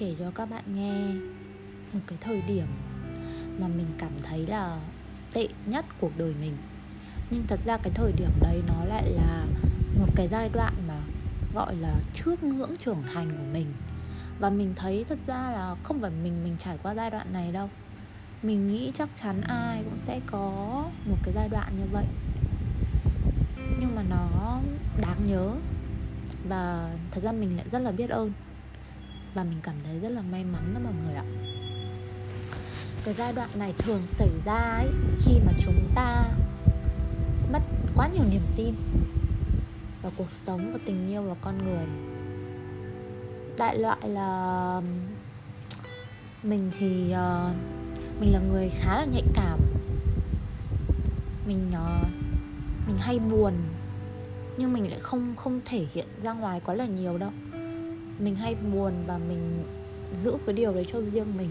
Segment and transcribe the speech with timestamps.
[0.00, 1.14] kể cho các bạn nghe
[1.92, 2.66] một cái thời điểm
[3.58, 4.80] mà mình cảm thấy là
[5.32, 6.56] tệ nhất cuộc đời mình.
[7.30, 9.46] Nhưng thật ra cái thời điểm đấy nó lại là
[9.98, 11.00] một cái giai đoạn mà
[11.54, 13.66] gọi là trước ngưỡng trưởng thành của mình.
[14.38, 17.52] Và mình thấy thật ra là không phải mình mình trải qua giai đoạn này
[17.52, 17.70] đâu.
[18.42, 20.50] Mình nghĩ chắc chắn ai cũng sẽ có
[21.04, 22.06] một cái giai đoạn như vậy.
[23.80, 24.60] Nhưng mà nó
[25.00, 25.54] đáng nhớ
[26.48, 28.32] và thật ra mình lại rất là biết ơn
[29.34, 31.24] và mình cảm thấy rất là may mắn đó mọi người ạ.
[33.04, 34.88] Cái giai đoạn này thường xảy ra ấy
[35.20, 36.28] khi mà chúng ta
[37.52, 37.62] mất
[37.96, 38.74] quá nhiều niềm tin
[40.02, 41.86] vào cuộc sống và tình yêu và con người.
[43.56, 44.80] Đại loại là
[46.42, 47.56] mình thì uh,
[48.20, 49.60] mình là người khá là nhạy cảm.
[51.46, 52.06] Mình uh,
[52.86, 53.54] mình hay buồn
[54.56, 57.30] nhưng mình lại không không thể hiện ra ngoài quá là nhiều đâu
[58.20, 59.64] mình hay buồn và mình
[60.14, 61.50] giữ cái điều đấy cho riêng mình.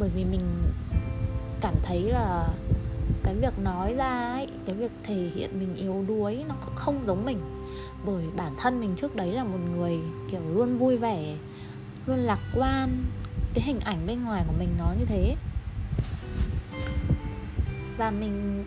[0.00, 0.40] Bởi vì mình
[1.60, 2.48] cảm thấy là
[3.22, 7.24] cái việc nói ra ấy, cái việc thể hiện mình yếu đuối nó không giống
[7.24, 7.38] mình.
[8.06, 9.98] Bởi bản thân mình trước đấy là một người
[10.30, 11.36] kiểu luôn vui vẻ,
[12.06, 13.04] luôn lạc quan,
[13.54, 15.36] cái hình ảnh bên ngoài của mình nó như thế.
[17.98, 18.64] Và mình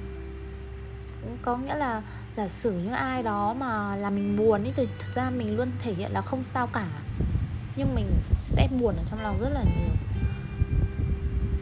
[1.42, 2.02] có nghĩa là
[2.38, 5.72] giả sử như ai đó mà làm mình buồn ấy thì thật ra mình luôn
[5.80, 6.88] thể hiện là không sao cả.
[7.76, 8.08] Nhưng mình
[8.42, 9.96] sẽ buồn ở trong lòng rất là nhiều.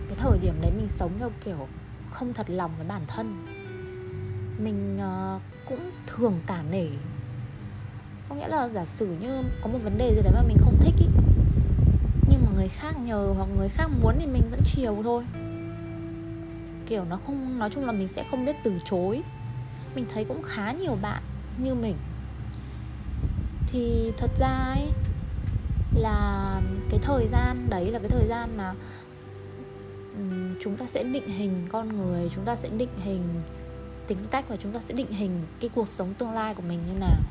[0.08, 1.68] Cái thời điểm đấy mình sống theo kiểu
[2.12, 3.46] không thật lòng với bản thân.
[4.58, 6.88] Mình ờ, cũng thường cả nể.
[8.30, 10.78] Có nghĩa là giả sử như có một vấn đề gì đấy mà mình không
[10.80, 11.08] thích ý,
[12.30, 15.24] nhưng mà người khác nhờ hoặc người khác muốn thì mình vẫn chiều thôi.
[16.86, 19.22] Kiểu nó không, nói chung là mình sẽ không biết từ chối
[19.96, 21.22] mình thấy cũng khá nhiều bạn
[21.58, 21.96] như mình.
[23.68, 24.88] Thì thật ra ấy,
[25.96, 28.74] là cái thời gian đấy là cái thời gian mà
[30.62, 33.24] chúng ta sẽ định hình con người, chúng ta sẽ định hình
[34.08, 36.80] tính cách và chúng ta sẽ định hình cái cuộc sống tương lai của mình
[36.88, 37.22] như nào.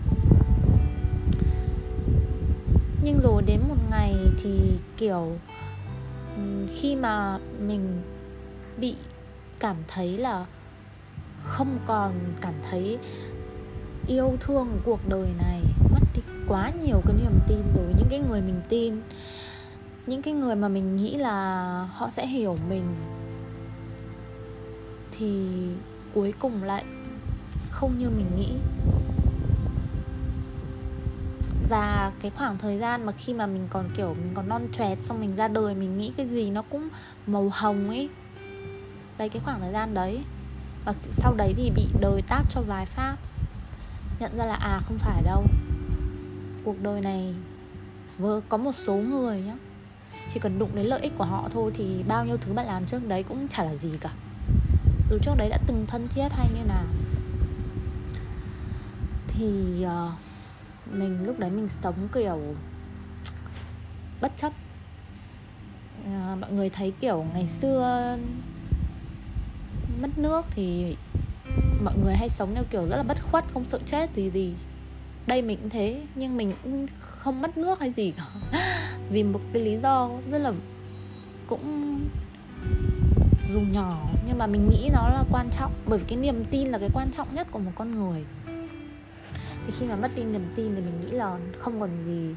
[3.02, 5.38] Nhưng rồi đến một ngày thì, kiểu
[6.76, 8.02] khi mà mình
[8.76, 8.94] bị
[9.58, 10.46] cảm thấy là
[11.44, 12.98] không còn cảm thấy
[14.06, 15.62] yêu thương cuộc đời này.
[15.92, 19.00] Mất đi quá nhiều cái niềm tin rồi những cái người mình tin.
[20.06, 22.84] Những cái người mà mình nghĩ là họ sẽ hiểu mình.
[25.18, 25.48] Thì
[26.14, 26.84] cuối cùng lại
[27.70, 28.52] không như mình nghĩ.
[31.68, 34.96] Và cái khoảng thời gian mà khi mà mình còn, kiểu, mình còn non trẻ
[35.02, 36.88] xong mình ra đời, mình nghĩ cái gì nó cũng
[37.26, 38.08] màu hồng ấy.
[39.18, 40.20] Đấy, cái khoảng thời gian đấy
[40.88, 43.16] và sau đấy thì bị đời tát cho vài phát
[44.18, 45.44] nhận ra là à không phải đâu.
[46.64, 47.34] Cuộc đời này
[48.18, 49.54] vừa có một số người nhá
[50.34, 52.86] chỉ cần đụng đến lợi ích của họ thôi thì bao nhiêu thứ bạn làm
[52.86, 54.10] trước đấy cũng chả là gì cả.
[55.10, 56.84] Dù trước đấy đã từng thân thiết hay như nào.
[59.28, 60.12] Thì uh,
[60.94, 62.40] mình lúc đấy mình sống kiểu
[64.20, 64.52] bất chấp.
[66.02, 68.16] Uh, mọi người thấy kiểu ngày xưa
[70.02, 70.96] mất nước thì
[71.82, 74.54] mọi người hay sống theo kiểu rất là bất khuất, không sợ chết gì gì.
[75.26, 78.24] Đây mình cũng thế, nhưng mình cũng không mất nước hay gì cả.
[79.10, 80.52] Vì một cái lý do rất là
[81.46, 81.98] cũng
[83.52, 85.72] dù nhỏ, nhưng mà mình nghĩ nó là quan trọng.
[85.86, 88.24] Bởi vì cái niềm tin là cái quan trọng nhất của một con người.
[89.66, 92.34] Thì khi mà mất đi niềm tin thì mình nghĩ là không còn gì,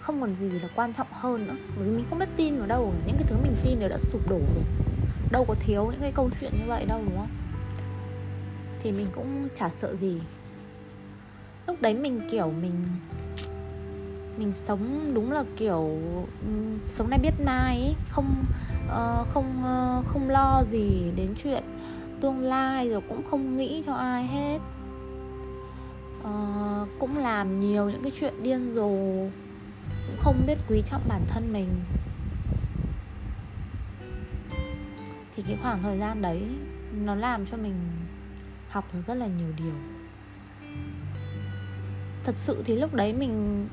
[0.00, 1.56] không còn gì là quan trọng hơn nữa.
[1.76, 3.98] Bởi vì mình không biết tin vào đâu, những cái thứ mình tin đều đã
[3.98, 4.85] sụp đổ rồi
[5.30, 7.30] đâu có thiếu những cái câu chuyện như vậy đâu đúng không?
[8.82, 10.20] Thì mình cũng chả sợ gì.
[11.66, 12.74] Lúc đấy mình kiểu mình
[14.38, 15.98] mình sống đúng là kiểu
[16.88, 18.44] sống nay biết mai ấy không
[18.86, 19.62] uh, không
[19.98, 21.62] uh, không lo gì đến chuyện
[22.20, 24.58] tương lai rồi cũng không nghĩ cho ai hết.
[26.20, 28.88] Uh, cũng làm nhiều những cái chuyện điên rồ
[30.06, 31.68] cũng không biết quý trọng bản thân mình.
[35.36, 36.42] Thì cái khoảng thời gian đấy,
[37.04, 37.74] nó làm cho mình
[38.68, 39.74] học được rất là nhiều điều.
[42.24, 43.66] Thật sự thì lúc đấy mình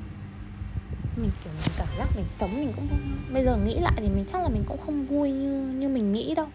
[1.16, 2.88] mình, kiểu, mình cảm giác mình sống mình cũng
[3.32, 6.12] bây giờ nghĩ lại thì mình chắc là mình cũng không vui như như mình
[6.12, 6.48] nghĩ đâu.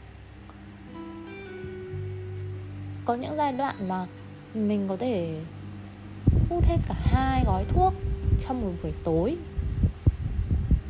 [3.06, 4.06] Có những giai đoạn mà
[4.54, 5.42] mình có thể
[6.50, 7.94] hút hết cả hai gói thuốc
[8.42, 9.38] trong một buổi tối,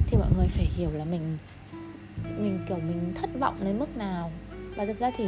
[0.08, 1.38] thì mọi người phải hiểu là mình
[2.24, 4.32] mình, kiểu, mình thất vọng đến mức nào.
[4.76, 5.26] Và thật ra thì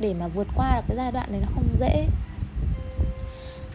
[0.00, 2.06] để mà vượt qua được cái giai đoạn này nó không dễ.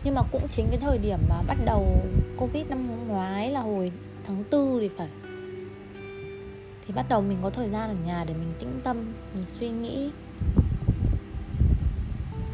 [0.03, 1.97] Nhưng mà cũng chính cái thời điểm mà bắt đầu
[2.37, 3.91] covid năm ngoái là hồi
[4.27, 5.07] tháng tư thì phải.
[6.87, 9.69] Thì bắt đầu mình có thời gian ở nhà để mình tĩnh tâm, mình suy
[9.69, 10.09] nghĩ.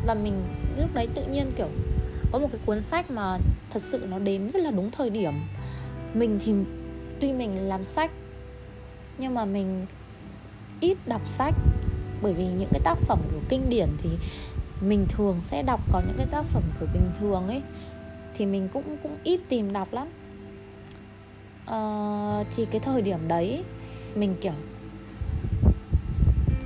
[0.06, 0.44] Và mình
[0.78, 1.70] lúc đấy tự nhiên, kiểu,
[2.32, 3.38] có một cái cuốn sách mà
[3.70, 5.34] thật sự nó đến rất là đúng thời điểm.
[6.14, 6.54] Mình thì
[7.20, 8.12] tuy mình làm sách
[9.18, 9.86] nhưng mà mình
[10.80, 11.54] ít đọc sách.
[12.22, 14.10] Bởi vì những cái tác phẩm của kinh điển thì
[14.82, 17.62] mình thường sẽ đọc có những cái tác phẩm của bình thường ấy
[18.34, 20.08] thì mình cũng cũng ít tìm đọc lắm.
[21.64, 23.64] Uh, thì cái thời điểm đấy
[24.16, 24.54] mình kiểu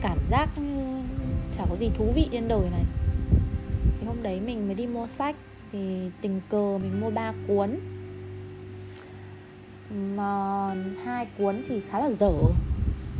[0.01, 1.01] cảm giác như
[1.57, 2.83] chả có gì thú vị trên đời này.
[3.99, 5.35] Thì hôm đấy mình mới đi mua sách
[5.71, 7.69] thì tình cờ mình mua ba cuốn
[10.15, 10.73] mà
[11.03, 12.33] hai cuốn thì khá là dở.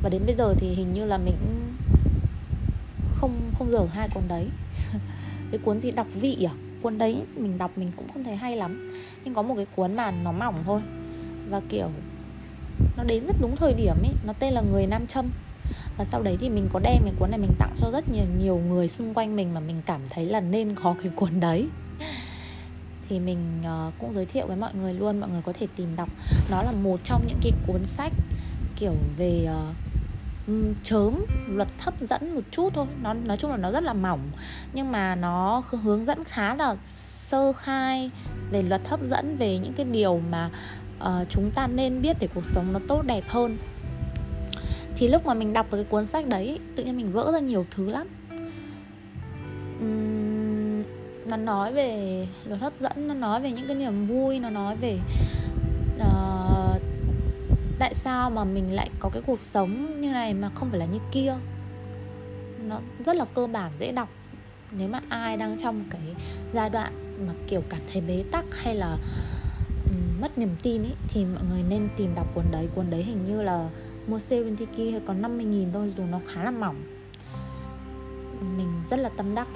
[0.04, 1.36] Và đến bây giờ thì hình như là mình
[3.16, 4.48] không không dở hai cuốn đấy.
[5.52, 6.54] Cái cuốn gì đọc vị à?
[6.82, 8.92] Cuốn đấy mình đọc mình cũng không thấy hay lắm.
[9.26, 10.82] Nhưng có một cái cuốn mà nó mỏng thôi.
[11.50, 11.90] Và kiểu,
[12.98, 14.14] nó đến rất đúng thời điểm ấy.
[14.26, 15.30] Nó tên là người nam châm.
[15.98, 18.26] Và sau đấy thì mình có đem cái cuốn này mình tặng cho rất nhiều
[18.40, 21.68] nhiều người xung quanh mình mà mình cảm thấy là nên có cái cuốn đấy
[23.12, 25.96] thì mình uh, cũng giới thiệu với mọi người luôn mọi người có thể tìm
[25.96, 26.10] đọc.
[26.52, 28.14] Nó là một trong những cái cuốn sách
[28.76, 32.86] kiểu về uh, chớm luật hấp dẫn một chút thôi.
[33.02, 34.20] Nó nói chung là nó rất là mỏng
[34.74, 38.12] nhưng mà nó hướng dẫn khá là sơ khai
[38.52, 40.50] về luật hấp dẫn về những cái điều mà
[41.00, 43.58] uh, chúng ta nên biết để cuộc sống nó tốt đẹp hơn.
[44.96, 47.66] Thì lúc mà mình đọc cái cuốn sách đấy tự nhiên mình vỡ ra nhiều
[47.72, 48.08] thứ lắm.
[49.84, 50.11] Uhm,
[51.32, 54.76] nó nói về luật hấp dẫn nó nói về những cái niềm vui nó nói
[54.76, 55.00] về
[55.98, 56.82] uh,
[57.80, 60.86] tại sao mà mình lại có cái cuộc sống như này mà không phải là
[60.86, 61.36] như kia.
[62.68, 64.10] Nó rất là cơ bản dễ đọc.
[64.72, 66.02] Nếu mà ai đang trong cái
[66.54, 66.94] giai đoạn
[67.28, 68.98] mà kiểu cảm thấy bế tắc hay là
[69.86, 72.68] um, mất niềm tin ấy thì mọi người nên tìm đọc cuốn đấy.
[72.76, 73.70] Cuốn đấy hình như là
[74.08, 76.84] mua sale bên Tiki hay có 50 nghìn thôi dù nó khá là mỏng.
[78.58, 79.48] Mình rất là tâm đắc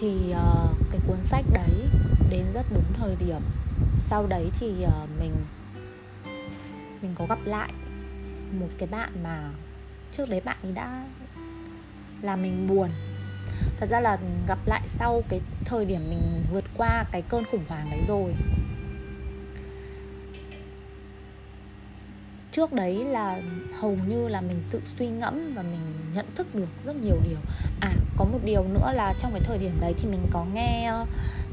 [0.00, 1.70] thì uh, cái cuốn sách đấy
[2.30, 3.40] đến rất đúng thời điểm.
[4.06, 5.32] Sau đấy thì uh, mình
[7.02, 7.72] mình có gặp lại
[8.60, 9.50] một cái bạn mà
[10.12, 11.04] trước đấy bạn ấy đã
[12.22, 12.90] làm mình buồn.
[13.80, 14.18] Thật ra là
[14.48, 18.34] gặp lại sau cái thời điểm mình vượt qua cái cơn khủng hoảng đấy rồi.
[22.52, 23.42] Trước đấy là
[23.80, 25.80] hầu như là mình tự suy ngẫm và mình
[26.14, 27.38] nhận thức được rất nhiều điều.
[27.80, 30.86] À có một điều nữa là trong cái thời điểm đấy thì mình có nghe
[30.86, 31.06] ờ,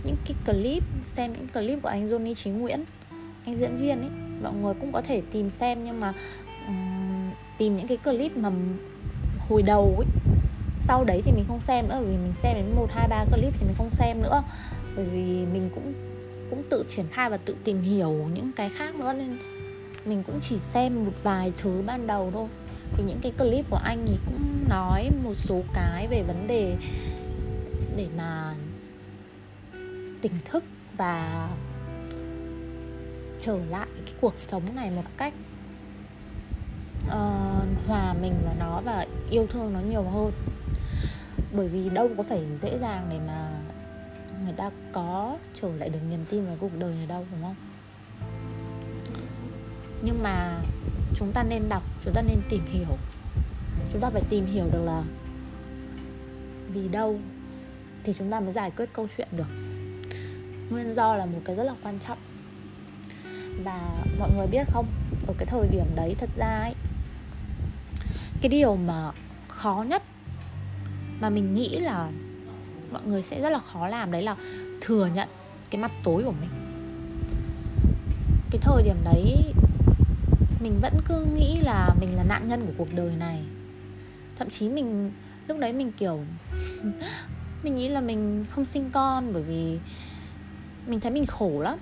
[0.03, 2.83] những cái clip xem những clip của anh Johnny Chí Nguyễn
[3.45, 4.09] anh diễn viên ấy.
[4.43, 6.13] Mọi người cũng có thể tìm xem nhưng mà
[6.67, 8.51] um, tìm những cái clip mà
[9.49, 10.07] hồi đầu ấy.
[10.79, 13.53] Sau đấy thì mình không xem nữa vì mình xem đến một hai ba clip
[13.59, 14.43] thì mình không xem nữa.
[14.95, 15.93] Bởi vì mình cũng
[16.49, 19.37] cũng tự triển khai và tự tìm hiểu những cái khác nữa nên
[20.07, 22.47] mình cũng chỉ xem một vài thứ ban đầu thôi.
[22.93, 26.75] Thì những cái clip của anh ấy cũng nói một số cái về vấn đề
[27.95, 28.55] để mà
[30.21, 30.63] tỉnh thức
[30.97, 31.49] và
[33.41, 35.33] trở lại cái cuộc sống này một cách
[37.07, 40.31] uh, hòa mình vào nó và yêu thương nó nhiều hơn.
[41.53, 43.51] Bởi vì đâu có phải dễ dàng để mà
[44.43, 47.55] người ta có trở lại được niềm tin vào cuộc đời này đâu đúng không?
[50.01, 50.61] Nhưng mà
[51.15, 52.97] chúng ta nên đọc, chúng ta nên tìm hiểu.
[53.91, 55.03] Chúng ta phải tìm hiểu được là
[56.73, 57.19] vì đâu
[58.03, 59.47] thì chúng ta mới giải quyết câu chuyện được.
[60.69, 62.17] Nguyên do là một cái rất là quan trọng.
[63.63, 64.87] Và mọi người biết không,
[65.27, 66.73] ở cái thời điểm đấy thật ra ấy,
[68.41, 69.11] cái điều mà
[69.47, 70.03] khó nhất
[71.19, 72.09] mà mình nghĩ là
[72.91, 74.35] mọi người sẽ rất là khó làm đấy là
[74.81, 75.29] thừa nhận
[75.69, 76.49] cái mặt tối của mình.
[78.51, 79.53] Cái thời điểm đấy
[80.69, 83.43] mình vẫn cứ nghĩ là mình là nạn nhân của cuộc đời này.
[84.35, 85.11] Thậm chí mình,
[85.47, 86.19] lúc đấy mình kiểu,
[87.63, 89.79] mình nghĩ là mình không sinh con bởi vì
[90.87, 91.79] mình thấy mình khổ lắm.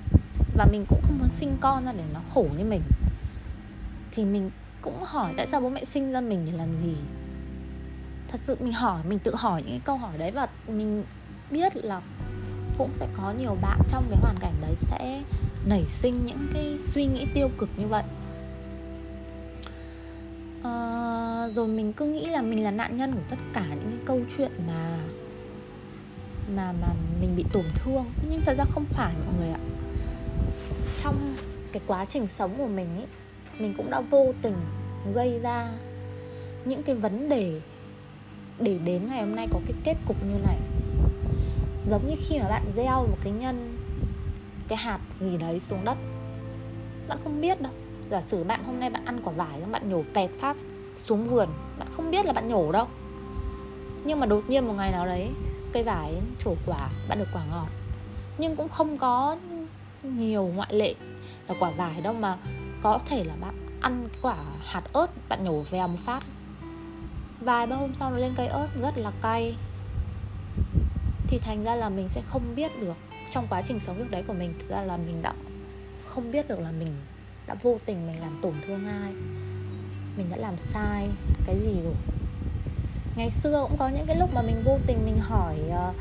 [0.58, 2.82] Và mình cũng không muốn sinh con ra để nó khổ như mình.
[4.12, 4.52] Thì mình
[4.82, 6.96] cũng hỏi tại sao bố mẹ sinh ra mình để làm gì?
[8.28, 11.04] Thật sự mình hỏi, mình tự hỏi những cái câu hỏi đấy và mình
[11.52, 12.02] biết là
[12.78, 15.22] cũng sẽ có nhiều bạn trong cái hoàn cảnh đấy sẽ
[15.66, 18.04] nảy sinh những cái suy nghĩ tiêu cực như vậy
[20.66, 24.06] à, rồi mình cứ nghĩ là mình là nạn nhân của tất cả những cái
[24.06, 24.98] câu chuyện mà
[26.56, 26.88] mà mà
[27.22, 28.06] mình bị tổn thương.
[28.30, 29.60] Nhưng thật ra không phải mọi người ạ.
[31.04, 31.16] Trong
[31.72, 33.08] cái quá trình sống của mình ấy
[33.60, 34.56] mình cũng đã vô tình
[35.14, 35.72] gây ra
[36.66, 37.62] những cái vấn đề
[38.60, 40.58] để đến ngày hôm nay có cái kết cục như này.
[41.90, 43.78] Giống như khi mà bạn gieo một cái nhân
[44.68, 45.98] cái hạt gì đấy xuống đất.
[47.08, 47.72] Bạn không biết đâu
[48.10, 50.58] giả sử bạn hôm nay bạn ăn quả vải, bạn nhổ pẹt phát
[50.98, 52.88] xuống vườn, bạn không biết là bạn nhổ đâu.
[54.04, 55.30] Nhưng mà đột nhiên một ngày nào đấy,
[55.74, 57.68] cây vải trổ quả, bạn được quả ngọt.
[58.38, 59.38] Nhưng cũng không có
[60.04, 60.96] nhiều ngoại lệ
[61.48, 62.38] là quả vải đâu mà
[62.82, 66.24] có thể là bạn ăn quả hạt ớt, bạn nhổ vèo một phát.
[67.40, 69.56] Vài ba hôm sau nó lên cây ớt, rất là cay.
[71.28, 72.98] Thì thành ra là mình sẽ không biết được
[73.32, 75.34] trong quá trình sống lúc đấy của mình, thực ra là mình đã
[76.06, 76.96] không biết được là mình
[77.48, 79.14] đã vô tình mình làm tổn thương ai.
[80.18, 81.10] Mình đã làm sai
[81.46, 81.94] cái gì rồi.
[83.16, 85.94] Ngày xưa cũng có những cái lúc mà mình vô tình mình hỏi ờ,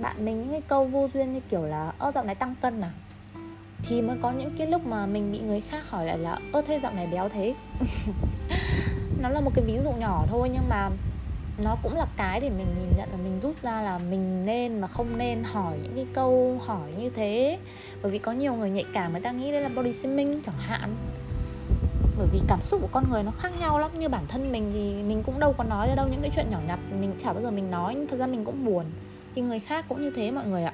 [0.00, 2.80] bạn mình những cái câu vô duyên như kiểu là, ơ, dạo này tăng cân
[2.80, 2.90] à?
[3.82, 6.62] Thì mới có những cái lúc mà mình bị người khác hỏi lại là, ơ,
[6.66, 7.54] thế dạo này béo thế?
[9.20, 10.90] Nó là một cái ví dụ nhỏ thôi nhưng mà
[11.64, 14.80] nó cũng là cái để mình nhìn nhận và mình rút ra là mình nên
[14.80, 17.58] mà không nên hỏi những cái câu hỏi như thế.
[18.02, 20.58] Bởi vì có nhiều người nhạy cảm, người ta nghĩ đây là body shaming chẳng
[20.58, 20.94] hạn.
[22.18, 23.90] Bởi vì cảm xúc của con người nó khác nhau lắm.
[23.98, 26.46] Như bản thân mình thì mình cũng đâu có nói ra đâu những cái chuyện
[26.50, 26.78] nhỏ nhặt.
[27.00, 28.84] Mình chả bao giờ mình nói, nhưng thật ra mình cũng buồn.
[29.34, 30.72] Thì người khác cũng như thế mọi người ạ.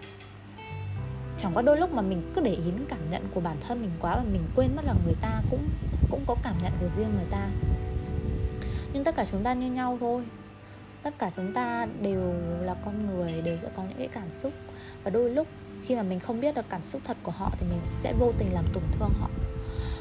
[1.38, 3.82] Chẳng có đôi lúc mà mình cứ để ý đến cảm nhận của bản thân
[3.82, 5.68] mình quá và mình quên mất là người ta cũng
[6.10, 7.48] cũng có cảm nhận của riêng người ta.
[8.92, 10.22] Nhưng tất cả chúng ta như nhau thôi
[11.06, 14.52] tất cả chúng ta đều là con người, đều sẽ có những cái cảm xúc.
[15.04, 15.48] Và đôi lúc
[15.84, 18.32] khi mà mình không biết được cảm xúc thật của họ thì mình sẽ vô
[18.38, 19.30] tình làm tổn thương họ.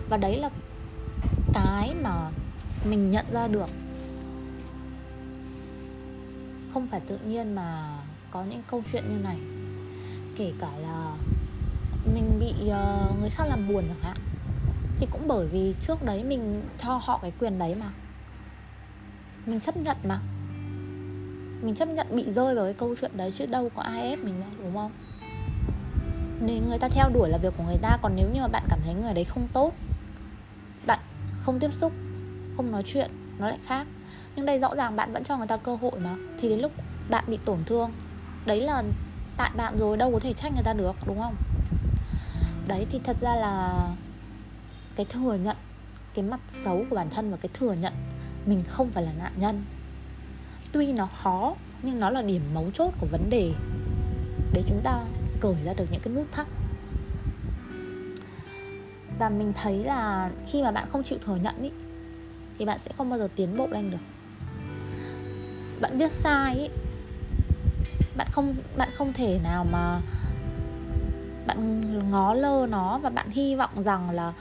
[0.10, 0.50] Và đấy là
[1.54, 2.30] cái mà
[2.86, 3.70] mình nhận ra được.
[6.74, 7.98] Không phải tự nhiên mà
[8.32, 9.38] có những câu chuyện như này.
[10.38, 11.12] Kể cả là
[12.14, 14.18] mình bị ờ, người khác làm buồn chẳng hạn,
[15.00, 17.90] thì cũng bởi vì trước đấy mình cho họ cái quyền đấy mà.
[19.46, 20.20] Mình chấp nhận mà
[21.66, 24.20] mình chấp nhận bị rơi vào cái câu chuyện đấy chứ đâu có ai ép
[24.20, 24.92] mình đâu, đúng không?
[26.40, 28.64] Nên người ta theo đuổi là việc của người ta, còn nếu như mà bạn
[28.70, 29.74] cảm thấy người đấy không tốt,
[30.86, 31.00] bạn
[31.42, 31.94] không tiếp xúc,
[32.58, 33.88] không nói chuyện, nó lại khác.
[34.36, 36.72] Nhưng đây rõ ràng bạn vẫn cho người ta cơ hội mà, thì đến lúc
[37.10, 37.92] bạn bị tổn thương,
[38.46, 38.84] đấy là
[39.38, 41.36] tại bạn rồi, đâu có thể trách người ta được, đúng không?
[42.68, 43.88] Đấy, thì thật ra là
[44.96, 45.56] cái thừa nhận,
[46.14, 47.94] cái mặt xấu của bản thân và cái thừa nhận
[48.46, 49.64] mình không phải là nạn nhân
[50.76, 53.54] tuy nó khó nhưng nó là điểm mấu chốt của vấn đề
[54.54, 55.04] để chúng ta
[55.40, 56.48] cởi ra được những cái nút thắt.
[59.20, 61.72] Và mình thấy là khi mà bạn không chịu thừa nhận ý,
[62.60, 63.98] thì bạn sẽ không bao giờ tiến bộ lên được.
[65.82, 66.70] Bạn viết sai ý,
[68.18, 70.02] bạn không bạn không thể nào mà
[71.48, 74.34] bạn ngó lơ nó và bạn hy vọng rằng là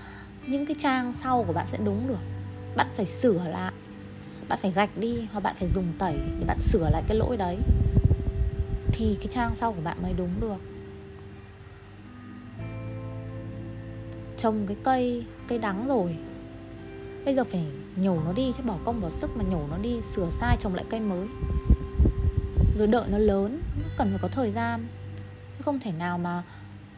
[0.46, 2.20] những cái trang sau của bạn sẽ đúng được.
[2.76, 3.72] Bạn phải sửa lại
[4.48, 7.36] bạn phải gạch đi hoặc bạn phải dùng tẩy để bạn sửa lại cái lỗi
[7.36, 7.58] đấy.
[8.92, 10.56] Thì cái trang sau của bạn mới đúng được.
[14.38, 16.16] Trồng cái cây cây đắng rồi.
[17.24, 20.00] Bây giờ phải nhổ nó đi chứ bỏ công bỏ sức mà nhổ nó đi,
[20.00, 21.28] sửa sai, trồng lại cây mới.
[22.78, 23.60] Rồi đợi nó lớn
[23.96, 24.86] cần phải có thời gian.
[25.58, 26.42] Chứ không thể nào mà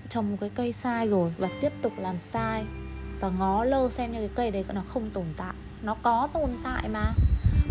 [0.09, 2.65] trồng một cái cây sai rồi và tiếp tục làm sai
[3.21, 5.55] và ngó lơ xem như cái cây đấy nó không tồn tại.
[5.83, 7.13] Nó có tồn tại mà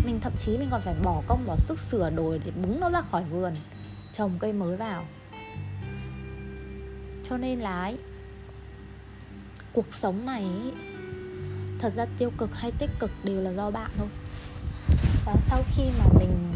[0.06, 2.90] mình thậm chí mình còn phải bỏ công bỏ sức sửa đồi để búng nó
[2.90, 3.52] ra khỏi vườn.
[4.12, 5.04] Trồng cây mới vào.
[7.28, 7.98] Cho nên là ấy,
[9.72, 10.72] cuộc sống này ấy,
[11.78, 14.08] thật ra tiêu cực hay tích cực đều là do bạn thôi.
[15.24, 16.54] Và sau khi mà mình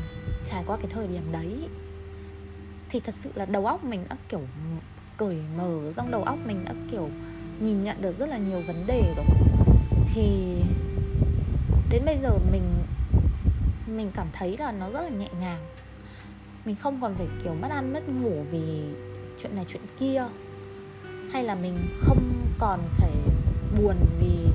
[0.50, 1.68] trải qua cái thời điểm đấy
[2.90, 4.42] thì thật sự là đầu óc mình đã kiểu
[5.16, 7.08] cởi mở trong đầu óc mình đã kiểu
[7.60, 9.26] nhìn nhận được rất là nhiều vấn đề rồi.
[10.14, 10.56] Thì
[11.90, 12.62] đến bây giờ mình
[14.00, 15.66] mình cảm thấy là nó rất là nhẹ nhàng.
[16.64, 18.82] Mình không còn phải kiểu mất ăn, mất ngủ vì
[19.42, 20.24] chuyện này, chuyện kia.
[21.32, 23.12] Hay là mình không còn phải
[23.76, 24.46] buồn vì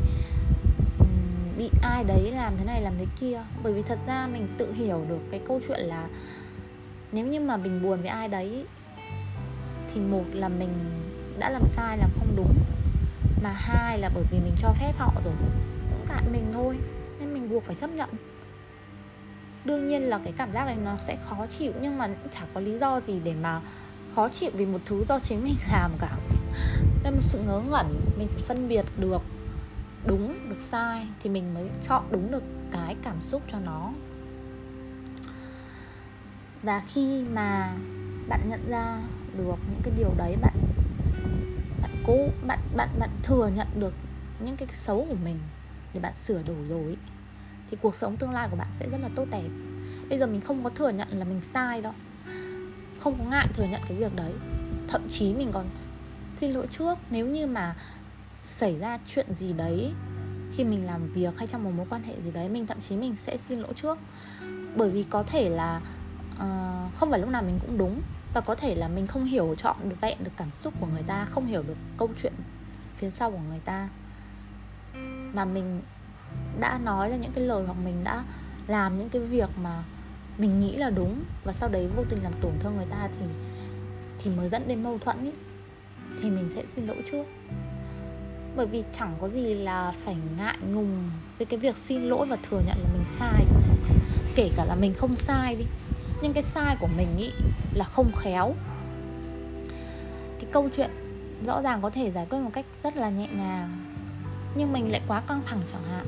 [1.57, 3.41] bị ai đấy làm thế này, làm thế kia.
[3.63, 6.07] Bởi vì thật ra mình tự hiểu được cái câu chuyện là
[7.11, 8.65] nếu như mà mình buồn với ai đấy,
[9.93, 10.69] thì một là mình
[11.39, 12.53] đã làm sai, làm không đúng,
[13.43, 15.33] mà hai là bởi vì mình cho phép họ rồi.
[15.91, 16.77] Cũng tại mình thôi,
[17.19, 18.09] nên mình buộc phải chấp nhận
[19.65, 22.47] đương nhiên là cái cảm giác này nó sẽ khó chịu, nhưng mà cũng chẳng
[22.53, 23.61] có lý do gì để mà
[24.15, 26.17] khó chịu vì một thứ do chính mình làm cả.
[27.03, 29.21] Đây một sự ngớ ngẩn, mình phải phân biệt được
[30.05, 33.91] đúng, được sai thì mình mới chọn đúng được cái cảm xúc cho nó.
[36.63, 37.73] Và khi mà
[38.29, 39.01] bạn nhận ra
[39.37, 40.53] được những cái điều đấy, bạn
[41.81, 42.17] bạn cố,
[42.47, 43.93] bạn bạn bạn thừa nhận được
[44.39, 45.39] những cái xấu của mình
[45.93, 46.97] để bạn sửa đổi rồi
[47.71, 49.49] thì cuộc sống tương lai của bạn sẽ rất là tốt đẹp.
[50.09, 51.93] Bây giờ mình không có thừa nhận là mình sai đâu.
[52.99, 54.33] Không có ngại thừa nhận cái việc đấy.
[54.87, 55.69] Thậm chí mình còn
[56.33, 57.75] xin lỗi trước nếu như mà
[58.43, 59.93] xảy ra chuyện gì đấy
[60.55, 62.95] khi mình làm việc hay trong một mối quan hệ gì đấy mình thậm chí
[62.95, 63.97] mình sẽ xin lỗi trước.
[64.75, 65.81] Bởi vì có thể là
[66.33, 68.01] uh, không phải lúc nào mình cũng đúng.
[68.33, 71.03] Và có thể là mình không hiểu chọn được vẹn được cảm xúc của người
[71.03, 72.33] ta không hiểu được câu chuyện
[72.97, 73.89] phía sau của người ta.
[75.33, 75.81] Mà mình
[76.59, 78.23] đã nói ra những cái lời hoặc mình đã
[78.67, 79.83] làm những cái việc mà
[80.37, 83.25] mình nghĩ là đúng và sau đấy vô tình làm tổn thương người ta thì
[84.19, 85.31] thì mới dẫn đến mâu thuẫn ý,
[86.21, 87.23] thì mình sẽ xin lỗi trước.
[88.55, 92.37] Bởi vì chẳng có gì là phải ngại ngùng với cái việc xin lỗi và
[92.49, 93.45] thừa nhận là mình sai
[94.35, 95.65] kể cả là mình không sai đi,
[96.21, 97.31] nhưng cái sai của mình ý
[97.73, 98.53] là không khéo.
[100.39, 100.89] Cái câu chuyện
[101.45, 103.95] rõ ràng có thể giải quyết một cách rất là nhẹ nhàng,
[104.55, 106.05] nhưng mình lại quá căng thẳng chẳng hạn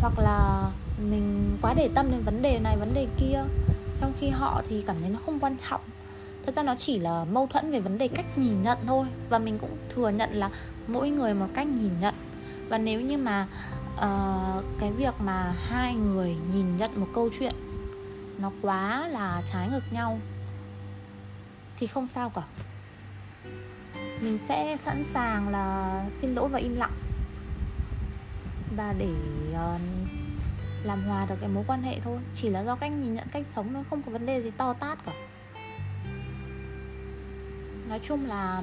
[0.00, 3.44] hoặc là mình quá để tâm đến vấn đề này vấn đề kia
[4.00, 5.80] trong khi họ thì cảm thấy nó không quan trọng.
[6.46, 9.38] Thật ra nó chỉ là mâu thuẫn về vấn đề cách nhìn nhận thôi và
[9.38, 10.50] mình cũng thừa nhận là
[10.86, 12.14] mỗi người một cách nhìn nhận.
[12.68, 13.46] Và nếu như mà
[13.94, 17.54] uh, cái việc mà hai người nhìn nhận một câu chuyện
[18.38, 20.18] nó quá là trái ngược nhau
[21.78, 22.42] thì không sao cả.
[24.20, 26.92] Mình sẽ sẵn sàng là xin lỗi và im lặng
[28.78, 29.10] và để
[29.50, 29.80] uh,
[30.84, 32.18] làm hòa được cái mối quan hệ thôi.
[32.34, 34.72] Chỉ là do cách nhìn nhận cách sống nó không có vấn đề gì to
[34.72, 35.12] tát cả.
[37.88, 38.62] Nói chung là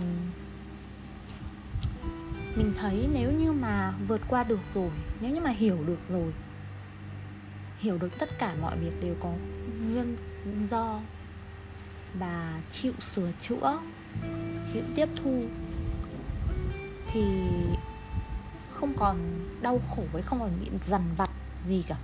[2.55, 4.89] mình thấy nếu như mà vượt qua được rồi
[5.21, 6.33] nếu như mà hiểu được rồi
[7.79, 9.33] hiểu được tất cả mọi việc đều có
[9.91, 10.17] nguyên
[10.67, 10.99] do
[12.19, 13.79] và chịu sửa chữa
[14.73, 15.43] chịu tiếp thu
[17.07, 17.23] thì
[18.85, 19.17] không còn
[19.61, 21.29] đau khổ với không còn bị dằn vặt
[21.67, 21.95] gì cả.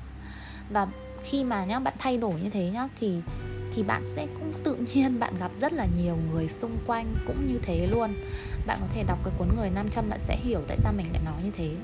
[0.70, 0.87] Và
[1.24, 3.22] khi mà nhá bạn thay đổi như thế nhá thì
[3.75, 7.48] thì bạn sẽ cũng tự nhiên bạn gặp rất là nhiều người xung quanh cũng
[7.48, 8.13] như thế luôn.
[8.67, 11.22] Bạn có thể đọc cái cuốn người 500 bạn sẽ hiểu tại sao mình lại
[11.25, 11.75] nói như thế.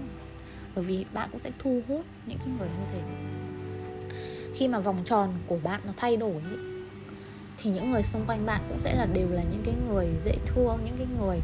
[0.76, 3.02] Bởi vì bạn cũng sẽ thu hút những cái người như thế.
[4.56, 6.58] Khi mà vòng tròn của bạn nó thay đổi ý,
[7.58, 10.34] thì những người xung quanh bạn cũng sẽ là đều là những cái người dễ
[10.46, 11.40] thương những cái người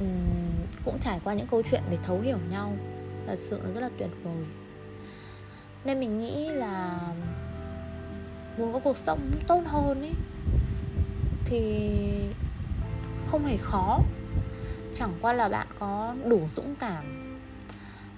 [0.00, 2.72] um, cũng trải qua những câu chuyện để thấu hiểu nhau.
[3.26, 4.44] Thật sự nó rất là tuyệt vời.
[5.84, 7.00] Nên mình nghĩ là
[8.58, 10.14] muốn có cuộc sống tốt hơn ấy
[11.44, 11.90] thì
[13.26, 14.00] không hề khó.
[14.94, 17.26] Chẳng qua là bạn có đủ dũng cảm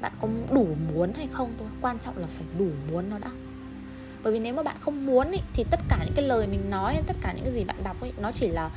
[0.00, 1.68] bạn có đủ muốn hay không thôi.
[1.80, 3.30] Quan trọng là phải đủ muốn nó đã.
[4.22, 6.70] Bởi vì nếu mà bạn không muốn ý, thì tất cả những cái lời mình
[6.70, 8.70] nói tất cả những cái gì bạn đọc ấy nó chỉ là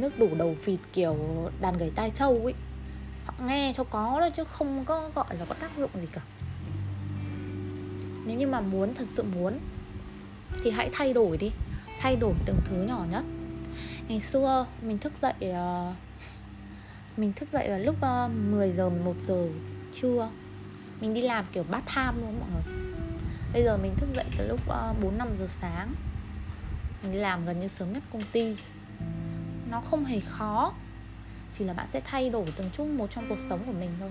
[0.00, 1.16] nước đủ đầu vịt kiểu
[1.60, 2.54] đàn gầy tai trâu ấy.
[3.24, 6.20] Họ nghe cho có thôi chứ không có gọi là có tác dụng gì cả.
[8.26, 9.58] Nếu như mà muốn thật sự muốn
[10.62, 11.50] thì hãy thay đổi đi.
[12.00, 13.24] Thay đổi từng thứ nhỏ nhất.
[14.08, 15.94] Ngày xưa mình thức dậy uh,
[17.16, 19.48] mình thức dậy vào lúc ờ, uh, 10 giờ 11 giờ
[19.92, 20.28] trưa.
[21.00, 22.74] Mình đi làm kiểu bát tham luôn mọi người.
[23.52, 25.94] Bây giờ mình thức dậy từ lúc uh, 4 5 giờ sáng.
[27.02, 28.56] Mình đi làm gần như sớm nhất công ty
[29.70, 30.72] nó không hề khó.
[31.52, 34.10] Chỉ là bạn sẽ thay đổi từng chút một trong cuộc sống của mình thôi.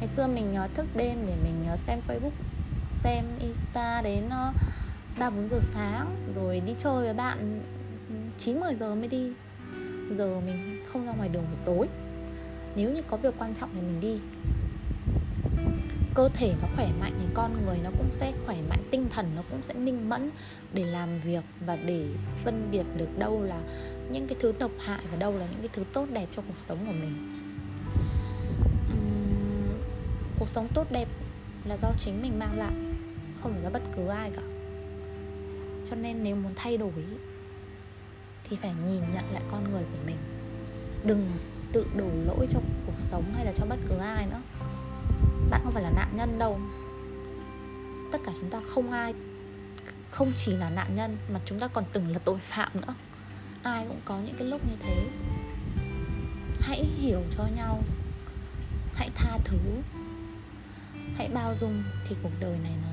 [0.00, 2.30] Ngày xưa mình ờ, thức đêm để mình ờ, xem facebook,
[2.90, 4.52] xem insta đến ờ,
[5.18, 7.60] ba bốn giờ sáng, rồi đi chơi với bạn
[8.08, 9.32] ừ, chín mười giờ mới đi.
[10.18, 11.88] Giờ mình không ra ngoài đường buổi tối.
[12.76, 14.18] Nếu như có việc quan trọng thì mình đi
[16.16, 19.26] cơ thể nó khỏe mạnh thì con người nó cũng sẽ khỏe mạnh tinh thần
[19.36, 20.30] nó cũng sẽ minh mẫn
[20.72, 22.06] để làm việc và để
[22.44, 23.60] phân biệt được đâu là
[24.10, 26.58] những cái thứ độc hại và đâu là những cái thứ tốt đẹp cho cuộc
[26.68, 27.32] sống của mình.
[28.92, 29.78] Uhm,
[30.38, 31.08] cuộc sống tốt đẹp
[31.64, 32.74] là do chính mình mang lại
[33.42, 34.42] không phải do bất cứ ai cả.
[35.90, 37.04] Cho nên nếu muốn thay đổi
[38.48, 40.16] thì phải nhìn nhận lại con người của mình.
[41.04, 41.30] Đừng
[41.72, 44.40] tự đổ lỗi cho cuộc sống hay là cho bất cứ ai nữa
[45.50, 46.60] bạn không phải là nạn nhân đâu.
[48.12, 49.14] Tất cả chúng ta không ai
[50.10, 52.94] không chỉ là nạn nhân mà chúng ta còn từng là tội phạm nữa.
[53.62, 55.06] Ai cũng có những cái lúc như thế.
[56.60, 57.82] Hãy hiểu cho nhau.
[58.94, 59.58] Hãy tha thứ.
[61.16, 62.88] Hãy bao dung thì cuộc đời này nó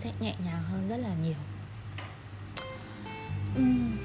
[0.00, 1.34] sẽ nhẹ nhàng hơn rất là nhiều.
[3.58, 3.96] Uhm,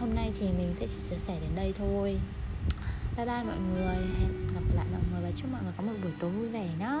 [0.00, 2.18] hôm nay thì mình sẽ chỉ chia sẻ đến đây thôi.
[3.16, 3.96] Bye bye mọi người.
[4.20, 6.68] Hẹn gặp lại mọi người và chúc mọi người có một buổi tối vui vẻ
[6.78, 7.00] nhé